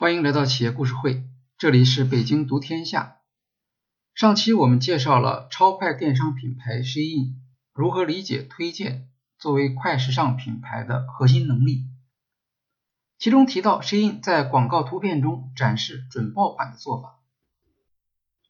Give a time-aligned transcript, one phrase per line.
[0.00, 1.24] 欢迎来到企业故事会，
[1.58, 3.18] 这里是北京读天下。
[4.14, 7.34] 上期我们介绍了超快电商品牌 Shein
[7.74, 11.84] 如何理解推荐作为快时尚品牌的核心能力，
[13.18, 17.20] 其中提到 Shein 在广告图片中展示准爆款的做法。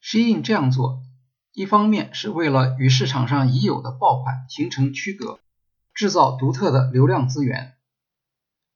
[0.00, 1.02] Shein 这样做，
[1.52, 5.40] 一方面是为了与市场上已有的爆款形成区隔，
[5.94, 7.72] 制造独特的流量资源；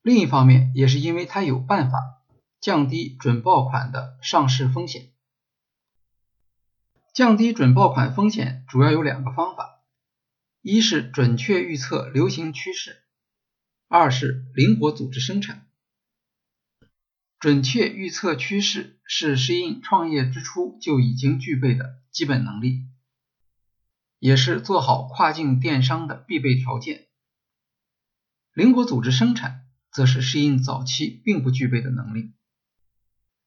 [0.02, 2.22] 另一方面，也是因为它有办法。
[2.64, 5.12] 降低准爆款的上市风险。
[7.12, 9.82] 降低准爆款风险主要有两个方法：
[10.62, 13.02] 一是准确预测流行趋势，
[13.86, 15.66] 二是灵活组织生产。
[17.38, 22.86] 准确预测趋势是适应创业之初就已经具备的基本能力，
[24.18, 27.08] 也是做好跨境电商的必备条件。
[28.54, 32.32] 灵活组织生产则是适应早期并不具备的能力。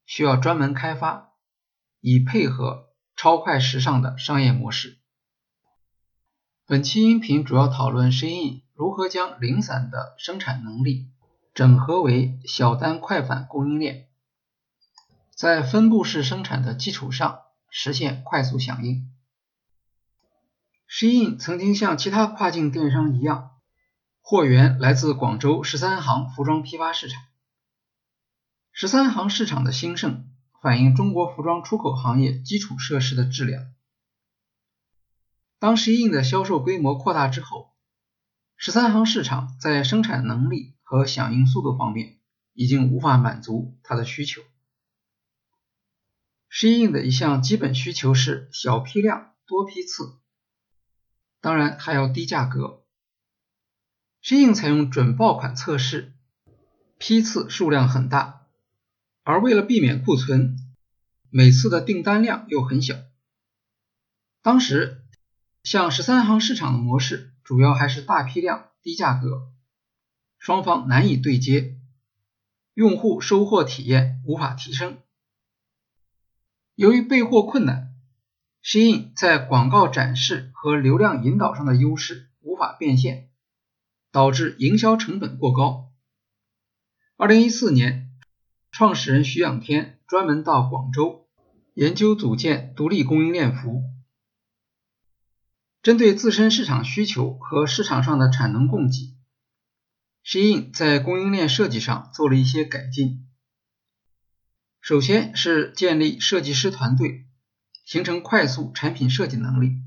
[0.08, 1.34] 需要专门开发，
[2.00, 4.98] 以配合超快时尚的商业模式。
[6.66, 11.10] 本期音频主要讨论 Shein 如何将零散的生产能力
[11.54, 14.08] 整合为小单快返供应链，
[15.36, 19.12] 在分布式生产的基础上实现快速响应。
[20.90, 23.58] Shein 曾经像其他跨境电商一样，
[24.22, 27.22] 货源来自广州十三行服装批发市场。
[28.80, 30.30] 十三行市场的兴盛，
[30.62, 33.74] 反映中国服装出口行业基础设施的质量。
[35.58, 37.74] 当 Shein 的销售规模扩大之后，
[38.56, 42.20] 十三行市场在生产能力和响应速度方面
[42.54, 44.44] 已经无法满足它的需求。
[46.52, 50.20] Shein 的一项基本需求是小批量、多批次，
[51.42, 52.84] 当然还要低价格。
[54.22, 56.14] Shein 采用准爆款测试，
[57.00, 58.37] 批次数量很大。
[59.28, 60.56] 而为了避免库存，
[61.30, 62.96] 每次的订单量又很小。
[64.42, 65.04] 当时，
[65.64, 69.52] 像十三行市场的模式，主要还是大批量、低价格，
[70.40, 71.76] 双方难以对接，
[72.74, 74.98] 用户收货体验无法提升。
[76.76, 77.94] 由于备货困难
[78.64, 83.30] ，Shein 在广告展示和流量引导上的优势无法变现，
[84.10, 85.92] 导致营销成本过高。
[87.18, 88.07] 二零一四年。
[88.72, 91.28] 创始人徐仰天专门到广州
[91.74, 93.84] 研究组建独立供应链服务，
[95.82, 99.16] 针对自身市场需求和市场上的产能供给
[100.24, 103.28] ，Shein 在供应链设计上做了一些改进。
[104.82, 107.26] 首先是建立设计师团队，
[107.86, 109.82] 形成快速产品设计能力。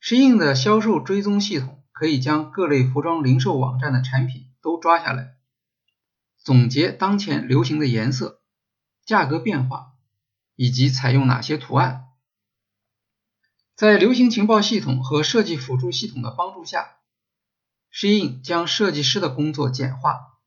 [0.00, 5.35] Shein 的销售追踪系统可以将各类服装零售网站的产品都抓下来。
[6.46, 8.40] 总结当前流行的颜色、
[9.04, 9.94] 价格变化
[10.54, 12.04] 以及采用哪些图案，
[13.74, 16.98] 在流行情报系统和设计辅助系统的帮助下
[17.92, 20.38] ，Shein 将设计师的工作简化，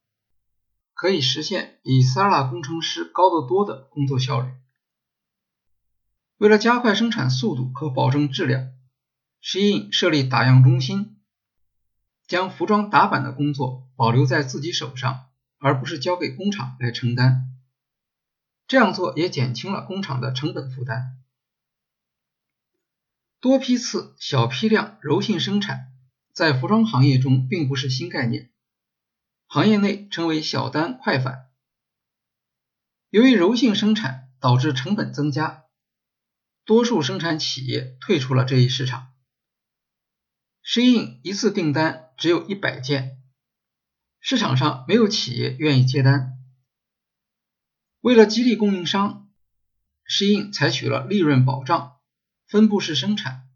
[0.94, 4.48] 可以实现比 Sara 工程师高得多的工作效率。
[6.38, 8.70] 为了加快生产速度和保证质量
[9.44, 11.20] ，Shein 设立打样中心，
[12.26, 15.26] 将服装打版的工作保留在自己手上。
[15.60, 17.54] 而不是交给工厂来承担，
[18.68, 21.18] 这样做也减轻了工厂的成本负担。
[23.42, 25.94] 多批次、小批量、柔性生产
[26.34, 28.52] 在服装行业中并不是新概念，
[29.48, 31.50] 行业内称为小单快返。
[33.10, 35.66] 由于柔性生产导致成本增加，
[36.64, 39.12] 多数生产企业退出了这一市场。
[40.62, 43.19] 适应一次订单只有一百件。
[44.22, 46.38] 市场上没有企业愿意接单，
[48.02, 49.30] 为了激励供应商，
[50.04, 51.98] 适应采取了利润保障、
[52.46, 53.48] 分布式生产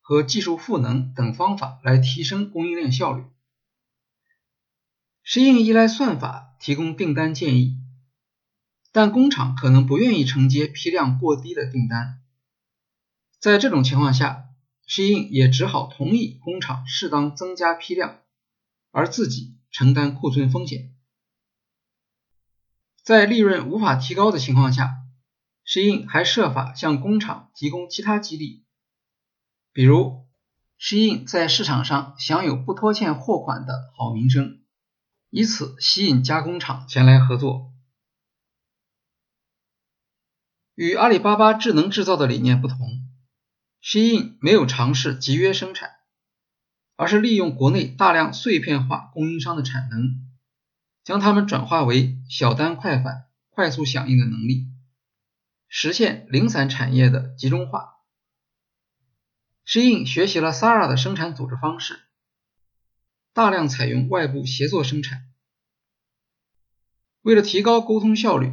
[0.00, 3.24] 和技术赋能等方法来提升供应链效率。
[5.24, 7.76] 适应依赖算法提供订单建议，
[8.90, 12.22] 但工厂可能不愿意承接批量过低的订单，
[13.38, 14.46] 在这种情况下，
[14.86, 18.20] 适应也只好同意工厂适当增加批量，
[18.92, 19.58] 而自己。
[19.72, 20.94] 承担库存风险，
[23.02, 24.94] 在利润无法提高的情况下
[25.66, 28.66] ，Shein 还设法向工厂提供其他激励，
[29.72, 30.26] 比如
[30.78, 34.62] Shein 在市场上享有不拖欠货款的好名声，
[35.30, 37.72] 以此吸引加工厂前来合作。
[40.74, 42.78] 与阿里巴巴智能制造的理念不同
[43.82, 46.01] ，Shein 没有尝试集约生产。
[46.96, 50.28] 而是利用国内大量碎片化供应商的产能，
[51.04, 54.66] 将它们转化为小单快返、快速响应的能力，
[55.68, 57.96] 实现零散产业的集中化。
[59.64, 62.00] 适应学习了 Sara 的生产组织方式，
[63.32, 65.24] 大量采用外部协作生产。
[67.22, 68.52] 为了提高沟通效率，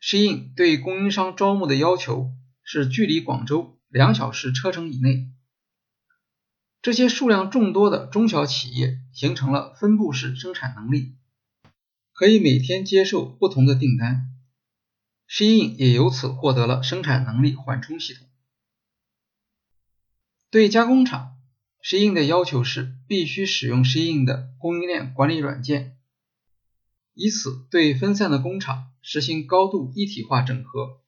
[0.00, 5.30] 适应对供应商招募的要求是距离广州两小时车程以内。
[6.84, 11.14] 这些数量众多的中小企业形成了分布式生产能力，
[12.12, 14.28] 可以每天接受不同的订单。
[15.26, 18.26] Shein 也由此获得了生产能力缓冲系统。
[20.50, 21.38] 对加工厂，
[21.80, 25.96] 适应的要求是必须使用适应的供应链管理软件，
[27.14, 31.00] 以此对分散的工厂实行高度一体化整合。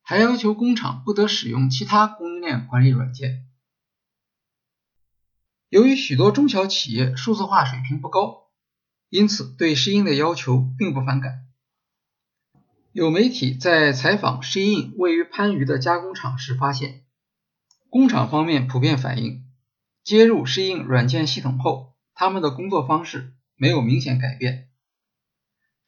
[0.00, 3.46] 还要求工厂不得使用其他供应链管理软件。
[5.72, 8.50] 由于许多中小企业数字化水平不高，
[9.08, 11.46] 因此对适应的要求并不反感。
[12.92, 17.04] 有媒体在采访适应位于番禺的加工厂时发现，
[17.88, 19.46] 工厂方面普遍反映，
[20.04, 24.68] 接入适应软件系统后，他们的工作方式没有明显改变。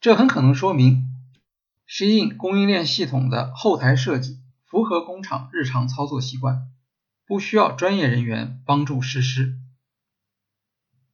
[0.01, 1.09] 这很可能说明，
[1.85, 6.71] 适应供应链系统的后台设计符合工厂日常操作习惯，
[7.27, 9.59] 不需要专业人员帮助实施。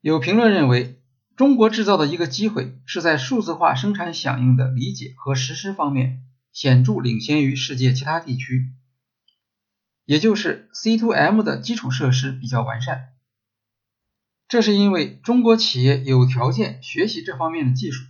[0.02, 1.00] 有评论认为，
[1.36, 8.72] 中国制造的一个机会是在数字化生产响应的理解和实施方面显著领先于世界其他地区，
[10.06, 13.10] 也就是 C2M 的基础设施比较完善。
[14.48, 18.04] 这是因为中国企业有条件学习这方面的技术，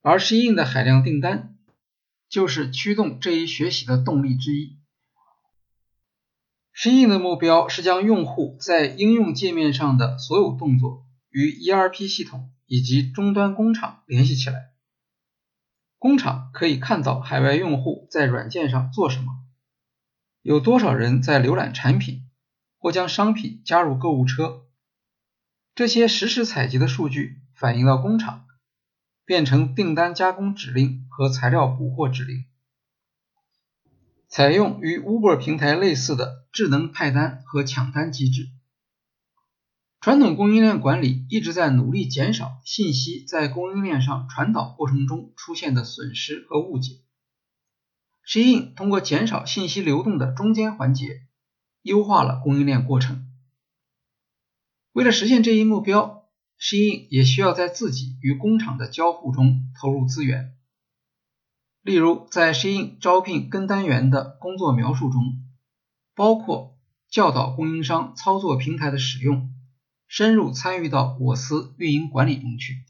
[0.00, 1.56] 而适应的海量订单
[2.28, 4.78] 就是驱动这一学习的动力之一。
[6.80, 14.70] 适应的目标是将用户在应用界面上的所有动作与 ERP 系统以及终端工厂联系起来。
[15.98, 19.32] 工厂可以看到海外用户在软件上做什么，
[20.40, 22.20] 有多少人在浏览产品
[22.78, 24.62] 或将商品加入购物车。
[25.74, 28.46] 这些实时采集的数据反映到工厂，
[29.24, 32.44] 变成订单加工指令和材料补货指令。
[34.28, 38.48] 采用与 Uber 平台类似的智能派单和抢单机制。
[40.00, 47.00] 传统供应链管理一直在努力减少信息在供应链上传导过程中出现的损失和误解。
[48.24, 51.22] Shein 通过减少信息流动的中间环节，
[51.82, 53.26] 优化了供应链过程。
[54.92, 56.28] 为了实现这一目标
[56.60, 60.57] ，，Shein 也需要在自己与工厂的交互中投入资源。
[61.88, 65.42] 例如，在适应招聘跟单员的工作描述中，
[66.14, 66.76] 包括
[67.08, 69.54] 教导供应商操作平台的使用，
[70.06, 72.84] 深入参与到我司运营管理中去。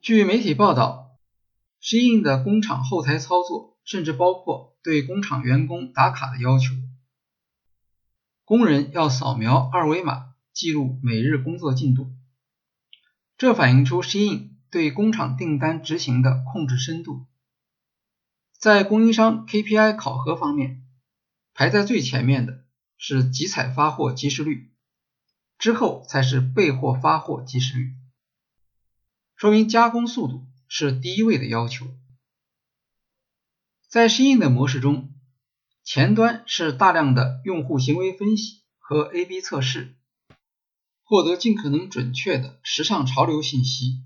[0.00, 1.16] 据媒体报道，
[1.80, 6.74] 适应的工厂后台操作甚至包括对工厂员工打卡的要求，
[8.44, 12.06] 工人要扫描二维码记录每日工作进度，
[13.36, 14.55] 这反映出适应。
[14.70, 17.26] 对工厂订单执行的控制深度，
[18.58, 20.82] 在供应商 KPI 考核方面，
[21.54, 22.64] 排在最前面的
[22.98, 24.72] 是集采发货及时率，
[25.58, 27.94] 之后才是备货发货及时率，
[29.36, 31.86] 说明加工速度是第一位的要求。
[33.88, 35.14] 在适应的模式中，
[35.84, 39.94] 前端是大量的用户行为分析和 A/B 测试，
[41.04, 44.02] 获得尽可能准确的时尚潮流信息。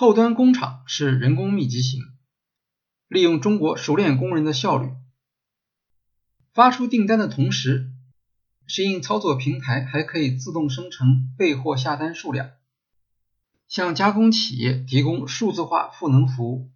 [0.00, 2.00] 后端工厂是人工密集型，
[3.08, 4.92] 利用中国熟练工人的效率，
[6.54, 7.90] 发出订单的同时，
[8.68, 12.50] 适应操作平台还可以自动生成备货下单数量，
[13.66, 16.70] 向加工企业提供数字化赋能服务。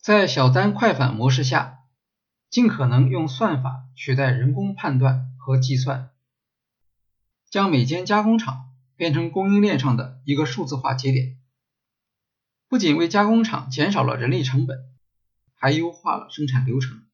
[0.00, 1.80] 在小单快返模式下，
[2.48, 6.10] 尽可能用算法取代人工判断和计算，
[7.50, 11.41] 将每间加工厂变成供应链上的一个数字化节点。
[12.72, 14.78] 不仅为加工厂减少了人力成本，
[15.56, 17.04] 还优化了生产流程。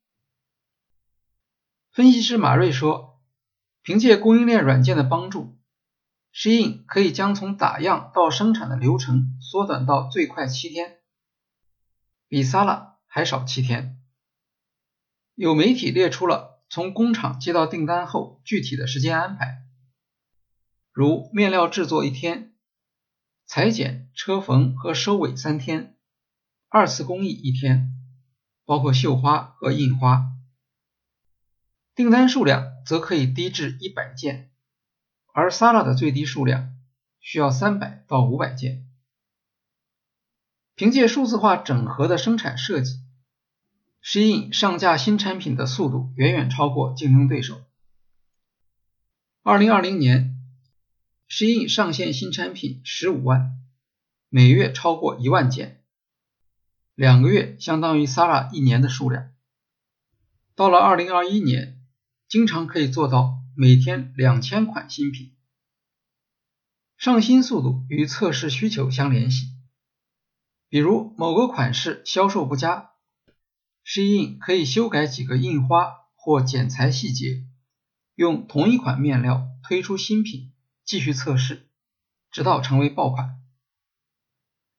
[1.90, 3.20] 分析师马瑞说
[3.82, 5.58] ：“凭借供应链软件的帮助，
[6.30, 11.00] 适应可以将从打样到生产的流程缩短到最快七天，
[12.28, 14.00] 比 Sala 还少七天。”
[15.34, 19.64] 有媒体列出了从工厂接到订单后具体的时间安排，
[20.92, 22.54] 如面料制作一天。
[23.48, 25.96] 裁剪、车缝和收尾三天，
[26.68, 27.94] 二次工艺一天，
[28.66, 30.32] 包括绣花和印花。
[31.94, 34.50] 订单数量则可以低至一百件，
[35.32, 36.74] 而 Sala 的最低数量
[37.20, 38.86] 需要三百到五百件。
[40.74, 43.00] 凭借数字化整合的生产设计
[44.04, 47.62] ，Shein 上架新产品的速度远远超过竞争对手。
[49.42, 50.37] 二零二零年
[51.30, 53.52] 施印上线新产品十五万，
[54.30, 55.84] 每月超过一万件，
[56.94, 59.30] 两个月相当于 Sara 一年的数量。
[60.54, 61.82] 到了二零二一年，
[62.28, 65.36] 经常可以做到每天两千款新品。
[66.96, 69.48] 上新速度与测试需求相联系，
[70.70, 72.90] 比如某个款式销售不佳
[73.84, 77.44] 施印可以修改几个印花或剪裁细节，
[78.14, 80.52] 用同一款面料推出新品，
[80.88, 81.68] 继续测试，
[82.30, 83.42] 直到成为爆款。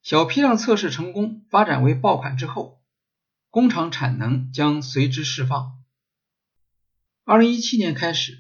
[0.02, 2.82] 小批量测试成功，发展为爆款之后，
[3.52, 5.78] 工厂产能将随之释放。
[7.26, 8.40] 二零一七年开始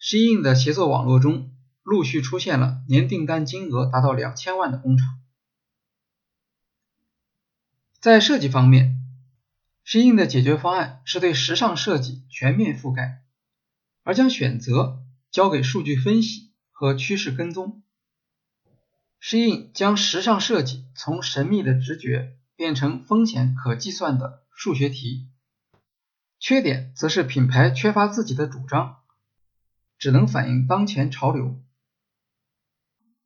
[0.00, 1.54] ，Shein 的协作网络中。
[1.82, 5.20] 陆续出现了年订单金额达到两千万的工厂。
[8.00, 9.04] 在设计方面
[9.84, 13.22] ，Shein 的解决方案是对时尚设计全面覆盖，
[14.02, 16.51] 而将选择交给数据分析
[16.82, 17.84] 和趋势跟踪。
[19.20, 25.28] Shein 将时尚设计从神秘的直觉变成风险可计算的数学题，
[26.40, 28.96] 缺点则是品牌缺乏自己的主张，
[29.96, 31.62] 只能反映当前潮流。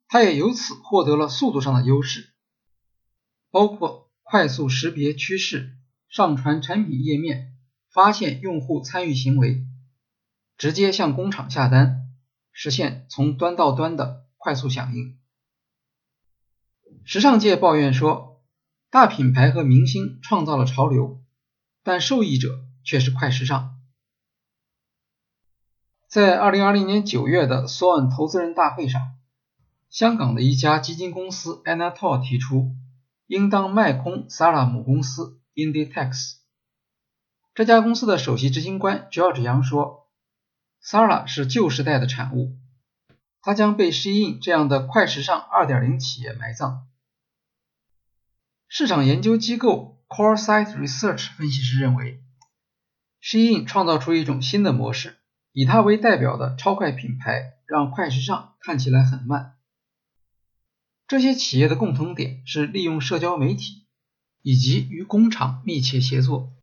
[0.07, 2.29] 它也由此获得了速度上的优势，
[3.49, 5.75] 包括快速识别趋势、
[6.09, 7.55] 上传产品页面、
[7.91, 9.65] 发现用户参与行为、
[10.59, 12.06] 直接向工厂下单，
[12.59, 15.19] 实现从端到端的快速响应。
[17.05, 18.41] 时尚界抱怨说，
[18.89, 21.21] 大品牌和明星创造了潮流，
[21.83, 23.79] 但受益者却是快时尚。
[26.07, 29.03] 在二零二零年九月的 Swan 投资人大会上。
[29.91, 32.75] 香港的一家基金公司 Anatol 提出，
[33.27, 36.37] 应当卖空 Sara 母公司 Inditex。
[37.53, 40.06] 这家公司的首席执行官 George Yang 说
[40.87, 42.57] ：“Sara 是旧时代的产物，
[43.41, 46.87] 它将被 Shein 这样的快时尚2.0企业埋葬。”
[48.69, 52.23] 市场研究机构 CoreSite Research 分析师认为
[53.21, 55.17] ，Shein 创造出一种新的模式，
[55.51, 59.55] 以它为代表的超快品牌让快时尚看起来很慢。
[61.05, 63.85] 这些企业的共同点是利用社交媒体
[64.41, 66.53] 以及与工厂密切协作。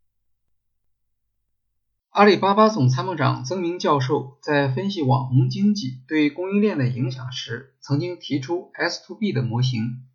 [2.15, 10.05] 阿里巴巴总参谋长曾明教授在分析网红经济对供应链的影响时，曾经提出 S to B 的模型，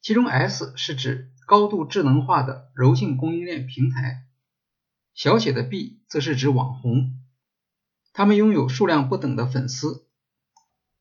[0.00, 4.24] 其中 S 是指高度智能化的柔性供应链平台，
[5.14, 7.20] 小写的 B 则是指网红，
[8.12, 10.08] 他们拥有数量不等的粉丝。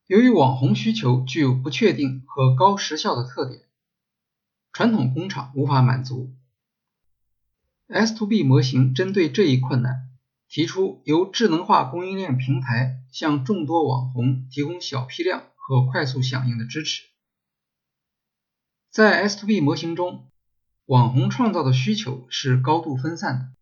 [0.06, 3.64] 由于网红需求具有不确定和高时效的特点，
[4.72, 6.32] 传统工厂无法满足。
[7.88, 10.11] S to B 模型针对这一困难，
[10.52, 17.04] 提出由智能化供应链平台向众多网红提供小批量和快速响应的支持。
[18.90, 20.30] 在 S to B 模型中，
[20.86, 23.54] 网红创造的需求是高度分散的，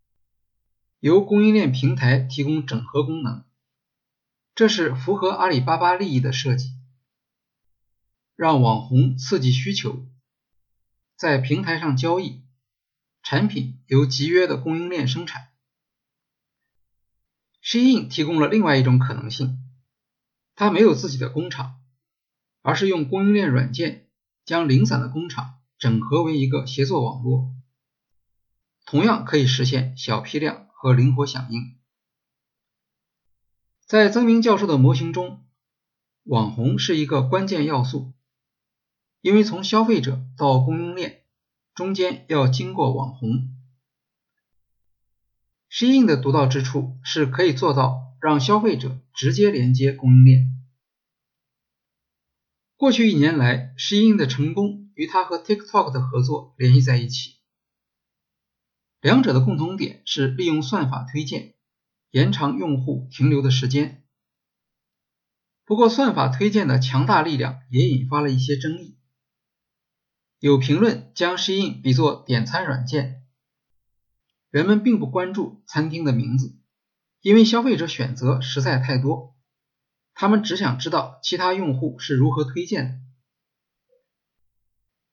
[0.98, 3.44] 由供应链平台提供整合功能。
[4.56, 6.70] 这是符合阿里巴巴利益的设计，
[8.34, 10.08] 让网红刺激需求，
[11.14, 12.42] 在平台上交易，
[13.22, 15.49] 产品由集约的供应链生产。
[17.62, 19.58] Shein 提供了另外一种可能性，
[20.54, 21.80] 它没有自己的工厂，
[22.62, 24.08] 而是用供应链软件
[24.44, 27.52] 将零散的工厂整合为一个协作网络，
[28.86, 31.76] 同样可以实现小批量和灵活响应。
[33.86, 35.44] 在曾明教授的模型中，
[36.24, 38.12] 网红是一个关键要素，
[39.20, 41.24] 因为从消费者到供应链
[41.74, 43.49] 中间要经过网红。
[45.70, 50.46] Shein 的独到之处是可以做到让消费者直接连接供应链。
[52.76, 57.36] 过去一年来，Shein 的成功与他和 TikTok 的合作联系在一起，
[59.00, 61.54] 两者的共同点是利用算法推荐。
[62.10, 64.02] 延长用户停留的时间。
[65.64, 68.98] 不过，算法推荐的强大力量也引发了一些争议。
[70.40, 73.19] 有评论将 Shein 比作点餐软件，
[74.50, 76.56] 人们并不关注餐厅的名字，
[77.22, 79.34] 因为消费者选择实在太多，
[80.14, 82.94] 他们只想知道其他用户是如何推荐的。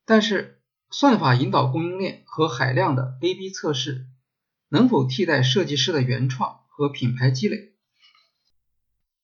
[0.05, 4.07] 但是，算法引导供应链和海量的 A/B 测试，
[4.69, 6.61] 能否替代设计师的原创？
[6.77, 7.73] 和品牌积累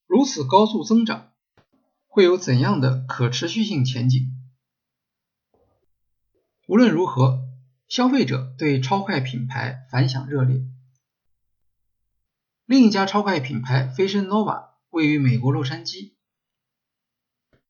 [0.08, 1.34] 如此高速增长，
[2.08, 4.32] 会有怎样的可持续性前景？
[6.68, 7.43] 无论如何，
[7.94, 10.66] 消费者对超快品牌反响热烈。
[12.66, 16.14] 另一家超快品牌 Fashion Nova 位于美国洛杉矶，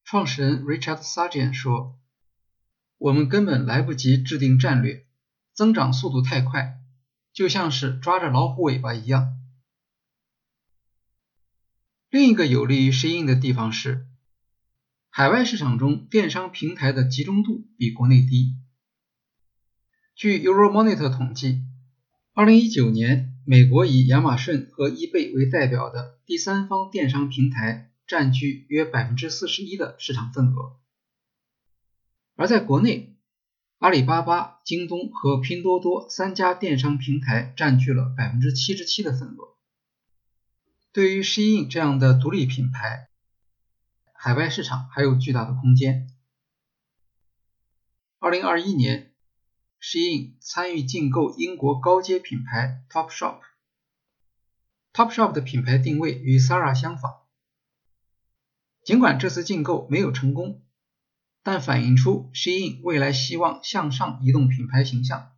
[0.06, 2.00] 创始人 Richard Sargent 说
[2.98, 5.06] ：“我们根本来不及制定战略，
[5.52, 6.80] 增长速度太快，
[7.34, 9.38] 就像是抓着老虎尾巴一样。”
[12.10, 14.08] 另一个有利于适应的地方是，
[15.10, 18.56] 海外市场中电商平台的集中度比国内低。
[20.16, 21.64] 据 Euromonitor 统计
[22.36, 30.78] ，2019年，美国以亚马逊和 eBay 为代表的第三方电商平台占据约41%的市场份额，
[32.36, 33.18] 而在国内，
[33.80, 39.56] 阿里巴巴、京东和拼多多三家电商平台占据了77%的份额。
[40.92, 43.10] 对于 Shein 这样的独立品牌，
[44.14, 46.08] 海外市场还有巨大的空间。
[48.20, 49.13] 2021年。
[49.84, 53.42] Shein 参与竞购英国高阶品牌 Topshop。
[54.94, 57.24] Topshop 的品牌定位与 Sara 相仿。
[58.86, 60.64] 尽管这次竞购没有成功，
[61.44, 65.34] 但反映出 Shein 未来希望向上移动品牌形象。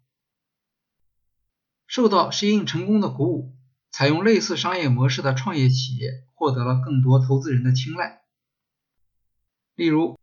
[1.87, 3.57] 受到 Shein 成功的鼓舞，
[3.89, 8.21] 采用类似商业模式的创业企业获得了更多投资人的青睐。
[9.73, 10.19] 例如，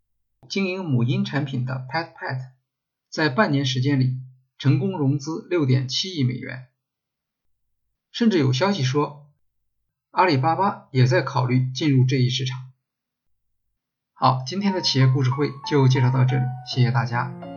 [0.49, 2.53] 经营母婴产品的 PetPet。
[3.13, 4.17] 在半年时间里，
[4.57, 6.69] 成功融资六点七亿美元，
[8.11, 9.31] 甚至有消息说，
[10.13, 12.73] 阿里巴巴也在考虑进入这一市场。
[14.15, 17.52] 好，今天的企业故事会就介绍到这里，谢谢大家。